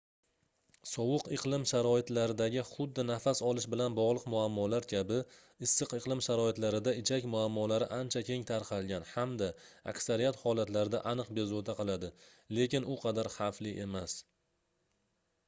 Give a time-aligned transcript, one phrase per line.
[0.91, 5.19] sovuq iqlim sharoitlaridagi xuddi nafas olish bilan bogʻliq muammolar kabi
[5.67, 9.49] issiq iqlim sharoitlarida ichak muammolari ancha keng tarqalgan hamda
[9.93, 12.09] aksariyat holatlarda aniq bezovta qiladi
[12.61, 14.17] lekin u qadar xavfli emas